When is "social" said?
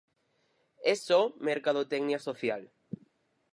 2.27-2.61